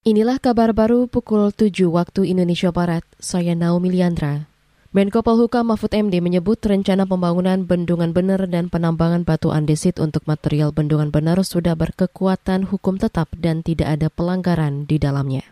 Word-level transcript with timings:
Inilah 0.00 0.40
kabar 0.40 0.72
baru 0.72 1.12
pukul 1.12 1.52
7 1.52 1.76
waktu 1.92 2.32
Indonesia 2.32 2.72
Barat. 2.72 3.04
Saya 3.20 3.52
Naomi 3.52 3.92
Liandra. 3.92 4.48
Menko 4.96 5.20
Polhukam 5.20 5.68
Mahfud 5.68 5.92
MD 5.92 6.24
menyebut 6.24 6.56
rencana 6.64 7.04
pembangunan 7.04 7.68
bendungan 7.68 8.16
bener 8.16 8.40
dan 8.48 8.72
penambangan 8.72 9.28
batu 9.28 9.52
andesit 9.52 10.00
untuk 10.00 10.24
material 10.24 10.72
bendungan 10.72 11.12
bener 11.12 11.44
sudah 11.44 11.76
berkekuatan 11.76 12.72
hukum 12.72 12.96
tetap 12.96 13.28
dan 13.36 13.60
tidak 13.60 14.00
ada 14.00 14.08
pelanggaran 14.08 14.88
di 14.88 14.96
dalamnya. 14.96 15.44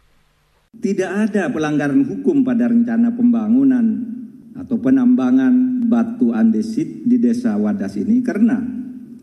Tidak 0.72 1.28
ada 1.28 1.52
pelanggaran 1.52 2.08
hukum 2.08 2.40
pada 2.40 2.72
rencana 2.72 3.12
pembangunan 3.12 3.84
atau 4.56 4.80
penambangan 4.80 5.84
batu 5.92 6.32
andesit 6.32 7.04
di 7.04 7.20
desa 7.20 7.52
Wadas 7.60 8.00
ini 8.00 8.24
karena 8.24 8.64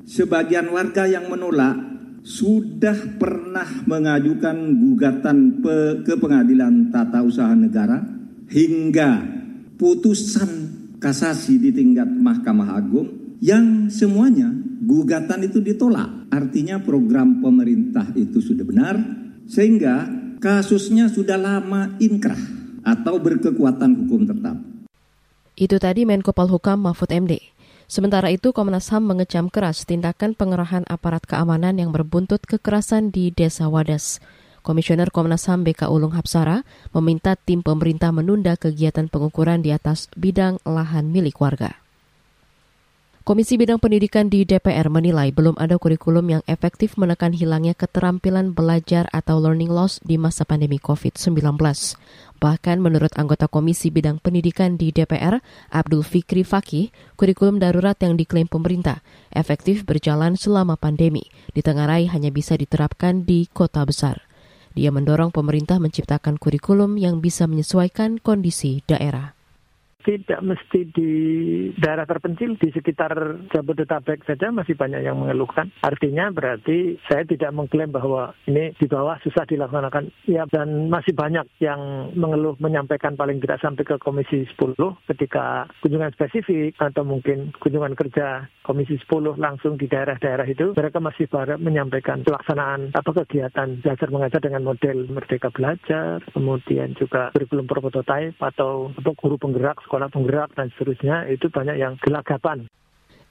sebagian 0.06 0.70
warga 0.70 1.10
yang 1.10 1.34
menolak 1.34 1.95
sudah 2.26 3.22
pernah 3.22 3.86
mengajukan 3.86 4.58
gugatan 4.82 5.62
pe, 5.62 6.02
ke 6.02 6.18
pengadilan 6.18 6.90
tata 6.90 7.22
usaha 7.22 7.54
negara 7.54 8.02
hingga 8.50 9.22
putusan 9.78 10.50
kasasi 10.98 11.62
di 11.62 11.70
tingkat 11.70 12.10
Mahkamah 12.10 12.82
Agung 12.82 13.38
yang 13.46 13.94
semuanya 13.94 14.50
gugatan 14.82 15.46
itu 15.46 15.62
ditolak. 15.62 16.34
Artinya 16.34 16.82
program 16.82 17.46
pemerintah 17.46 18.10
itu 18.18 18.42
sudah 18.42 18.66
benar 18.66 18.98
sehingga 19.46 20.10
kasusnya 20.42 21.14
sudah 21.14 21.38
lama 21.38 21.94
inkrah 22.02 22.42
atau 22.82 23.22
berkekuatan 23.22 24.02
hukum 24.02 24.26
tetap. 24.26 24.58
Itu 25.56 25.78
tadi 25.78 26.04
Menko 26.10 26.34
Polhukam 26.34 26.90
Mahfud 26.90 27.14
MD. 27.14 27.55
Sementara 27.86 28.34
itu, 28.34 28.50
Komnas 28.50 28.90
HAM 28.90 29.06
mengecam 29.06 29.54
keras 29.54 29.86
tindakan 29.86 30.34
pengerahan 30.34 30.84
aparat 30.90 31.24
keamanan 31.30 31.78
yang 31.78 31.94
berbuntut 31.94 32.42
kekerasan 32.44 33.14
di 33.14 33.30
Desa 33.30 33.70
Wadas. 33.70 34.18
Komisioner 34.66 35.14
Komnas 35.14 35.46
HAM 35.46 35.62
BK 35.62 35.94
Ulung 35.94 36.18
Hapsara 36.18 36.66
meminta 36.90 37.38
tim 37.38 37.62
pemerintah 37.62 38.10
menunda 38.10 38.58
kegiatan 38.58 39.06
pengukuran 39.06 39.62
di 39.62 39.70
atas 39.70 40.10
bidang 40.18 40.58
lahan 40.66 41.14
milik 41.14 41.38
warga. 41.38 41.78
Komisi 43.26 43.58
Bidang 43.58 43.82
Pendidikan 43.82 44.30
di 44.30 44.46
DPR 44.46 44.86
menilai 44.86 45.34
belum 45.34 45.58
ada 45.58 45.82
kurikulum 45.82 46.30
yang 46.30 46.44
efektif 46.46 46.94
menekan 46.94 47.34
hilangnya 47.34 47.74
keterampilan 47.74 48.54
belajar 48.54 49.10
atau 49.10 49.42
learning 49.42 49.74
loss 49.74 49.98
di 50.06 50.14
masa 50.22 50.46
pandemi 50.46 50.78
COVID-19. 50.78 51.58
Bahkan 52.40 52.84
menurut 52.84 53.14
anggota 53.16 53.48
Komisi 53.48 53.94
Bidang 53.94 54.20
Pendidikan 54.20 54.76
di 54.76 54.92
DPR, 54.92 55.40
Abdul 55.72 56.04
Fikri 56.04 56.44
Fakih, 56.44 56.92
kurikulum 57.16 57.62
darurat 57.62 57.96
yang 58.02 58.20
diklaim 58.20 58.48
pemerintah 58.50 59.00
efektif 59.32 59.84
berjalan 59.88 60.40
selama 60.40 60.76
pandemi, 60.76 61.28
ditengarai 61.56 62.08
hanya 62.12 62.32
bisa 62.32 62.56
diterapkan 62.60 63.24
di 63.24 63.48
kota 63.52 63.84
besar. 63.84 64.26
Dia 64.76 64.92
mendorong 64.92 65.32
pemerintah 65.32 65.80
menciptakan 65.80 66.36
kurikulum 66.36 67.00
yang 67.00 67.24
bisa 67.24 67.48
menyesuaikan 67.48 68.20
kondisi 68.20 68.84
daerah 68.84 69.35
tidak 70.06 70.40
mesti 70.46 70.86
di 70.94 71.12
daerah 71.82 72.06
terpencil 72.06 72.54
di 72.62 72.70
sekitar 72.70 73.42
Jabodetabek 73.50 74.22
saja 74.30 74.54
masih 74.54 74.78
banyak 74.78 75.02
yang 75.02 75.18
mengeluhkan. 75.18 75.74
Artinya 75.82 76.30
berarti 76.30 77.02
saya 77.10 77.26
tidak 77.26 77.52
mengklaim 77.58 77.90
bahwa 77.90 78.38
ini 78.46 78.78
di 78.78 78.86
bawah 78.86 79.18
susah 79.26 79.50
dilaksanakan. 79.50 80.14
Ya 80.30 80.46
dan 80.46 80.94
masih 80.94 81.18
banyak 81.18 81.50
yang 81.58 82.14
mengeluh 82.14 82.54
menyampaikan 82.62 83.18
paling 83.18 83.42
tidak 83.42 83.60
sampai 83.66 83.82
ke 83.82 83.98
Komisi 83.98 84.46
10 84.46 84.78
ketika 85.10 85.66
kunjungan 85.82 86.14
spesifik 86.14 86.78
atau 86.78 87.02
mungkin 87.02 87.50
kunjungan 87.58 87.98
kerja 87.98 88.46
Komisi 88.62 89.02
10 89.02 89.42
langsung 89.42 89.82
di 89.82 89.90
daerah-daerah 89.90 90.46
itu 90.46 90.78
mereka 90.78 91.02
masih 91.02 91.26
baru 91.26 91.58
menyampaikan 91.58 92.22
pelaksanaan 92.22 92.94
apa 92.94 93.10
kegiatan 93.24 93.82
belajar 93.82 94.10
mengajar 94.12 94.42
dengan 94.44 94.62
model 94.68 95.08
Merdeka 95.08 95.50
Belajar, 95.56 96.20
kemudian 96.36 96.94
juga 97.00 97.32
kurikulum 97.32 97.66
prototipe 97.70 98.36
atau 98.44 98.92
apa, 98.92 99.12
guru 99.16 99.40
penggerak 99.40 99.80
sekolah 99.88 99.95
penggerak 100.12 100.52
dan 100.56 100.72
seterusnya 100.76 101.28
itu 101.32 101.48
banyak 101.48 101.80
yang 101.80 101.96
gelagapan. 102.04 102.68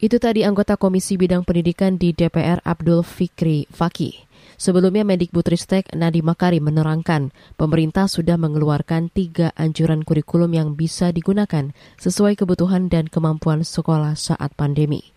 Itu 0.00 0.18
tadi 0.18 0.42
anggota 0.42 0.74
Komisi 0.74 1.14
Bidang 1.14 1.46
Pendidikan 1.46 1.96
di 1.96 2.10
DPR 2.10 2.60
Abdul 2.66 3.06
Fikri 3.06 3.70
Fakih. 3.70 4.26
Sebelumnya 4.54 5.02
Mendikbudristek 5.02 5.90
Nadiem 5.98 6.30
Makarim 6.30 6.66
menerangkan 6.70 7.34
pemerintah 7.58 8.06
sudah 8.06 8.38
mengeluarkan 8.38 9.10
tiga 9.10 9.50
anjuran 9.58 10.06
kurikulum 10.06 10.50
yang 10.54 10.78
bisa 10.78 11.10
digunakan 11.10 11.74
sesuai 11.98 12.38
kebutuhan 12.38 12.86
dan 12.86 13.10
kemampuan 13.10 13.66
sekolah 13.66 14.14
saat 14.14 14.54
pandemi. 14.54 15.14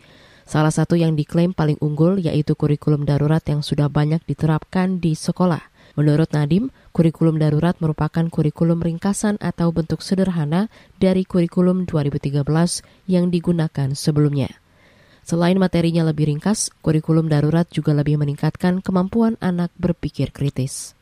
Salah 0.48 0.72
satu 0.72 0.96
yang 0.96 1.14
diklaim 1.20 1.52
paling 1.52 1.76
unggul 1.84 2.24
yaitu 2.24 2.56
kurikulum 2.56 3.04
darurat 3.04 3.44
yang 3.46 3.60
sudah 3.60 3.92
banyak 3.92 4.24
diterapkan 4.24 5.04
di 5.04 5.14
sekolah. 5.14 5.60
Menurut 5.98 6.30
Nadim, 6.30 6.70
kurikulum 6.94 7.42
darurat 7.42 7.74
merupakan 7.82 8.22
kurikulum 8.30 8.86
ringkasan 8.86 9.42
atau 9.42 9.74
bentuk 9.74 10.06
sederhana 10.06 10.70
dari 11.02 11.26
kurikulum 11.26 11.90
2013 11.90 12.46
yang 13.10 13.34
digunakan 13.34 13.90
sebelumnya. 13.98 14.54
Selain 15.28 15.58
materinya 15.60 16.08
lebih 16.08 16.32
ringkas, 16.32 16.72
kurikulum 16.86 17.28
darurat 17.28 17.68
juga 17.68 17.92
lebih 17.98 18.22
meningkatkan 18.22 18.80
kemampuan 18.80 19.36
anak 19.42 19.74
berpikir 19.76 20.30
kritis. 20.32 20.97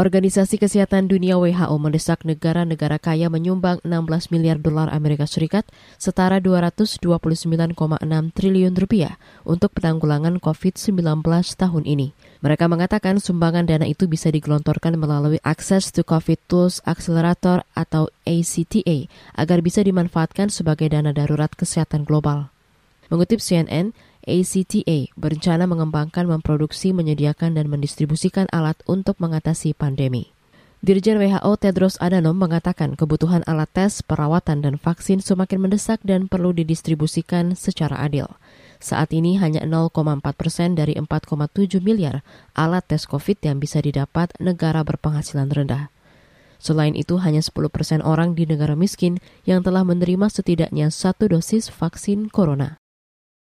Organisasi 0.00 0.56
Kesehatan 0.56 1.12
Dunia 1.12 1.36
WHO 1.36 1.76
mendesak 1.76 2.24
negara-negara 2.24 2.96
kaya 2.96 3.28
menyumbang 3.28 3.84
16 3.84 4.32
miliar 4.32 4.56
dolar 4.56 4.88
Amerika 4.88 5.28
Serikat 5.28 5.68
setara 6.00 6.40
229,6 6.40 7.76
triliun 8.32 8.74
rupiah 8.80 9.20
untuk 9.44 9.76
penanggulangan 9.76 10.40
COVID-19 10.40 10.96
tahun 11.52 11.84
ini. 11.84 12.16
Mereka 12.40 12.64
mengatakan 12.72 13.20
sumbangan 13.20 13.68
dana 13.68 13.84
itu 13.84 14.08
bisa 14.08 14.32
digelontorkan 14.32 14.96
melalui 14.96 15.36
Access 15.44 15.92
to 15.92 16.00
COVID 16.00 16.48
Tools 16.48 16.80
Accelerator 16.88 17.68
atau 17.76 18.08
ACTA 18.24 19.04
agar 19.36 19.60
bisa 19.60 19.84
dimanfaatkan 19.84 20.48
sebagai 20.48 20.88
dana 20.88 21.12
darurat 21.12 21.52
kesehatan 21.52 22.08
global. 22.08 22.48
Mengutip 23.12 23.44
CNN, 23.44 23.92
ACTA 24.30 25.10
berencana 25.18 25.66
mengembangkan, 25.66 26.30
memproduksi, 26.30 26.94
menyediakan, 26.94 27.58
dan 27.58 27.66
mendistribusikan 27.66 28.46
alat 28.54 28.78
untuk 28.86 29.18
mengatasi 29.18 29.74
pandemi. 29.74 30.30
Dirjen 30.80 31.20
WHO 31.20 31.60
Tedros 31.60 32.00
Adhanom 32.00 32.32
mengatakan 32.38 32.96
kebutuhan 32.96 33.44
alat 33.44 33.68
tes, 33.68 34.00
perawatan, 34.00 34.64
dan 34.64 34.80
vaksin 34.80 35.20
semakin 35.20 35.66
mendesak 35.66 36.00
dan 36.00 36.24
perlu 36.24 36.56
didistribusikan 36.56 37.52
secara 37.52 38.00
adil. 38.00 38.32
Saat 38.80 39.12
ini 39.12 39.36
hanya 39.36 39.60
0,4 39.68 40.24
persen 40.32 40.72
dari 40.72 40.96
4,7 40.96 41.84
miliar 41.84 42.24
alat 42.56 42.88
tes 42.88 43.04
COVID 43.04 43.44
yang 43.44 43.60
bisa 43.60 43.84
didapat 43.84 44.32
negara 44.40 44.80
berpenghasilan 44.80 45.52
rendah. 45.52 45.92
Selain 46.56 46.96
itu, 46.96 47.20
hanya 47.20 47.44
10 47.44 47.68
persen 47.68 48.00
orang 48.00 48.32
di 48.32 48.48
negara 48.48 48.72
miskin 48.72 49.20
yang 49.44 49.60
telah 49.60 49.84
menerima 49.84 50.32
setidaknya 50.32 50.88
satu 50.88 51.28
dosis 51.28 51.68
vaksin 51.68 52.32
corona. 52.32 52.80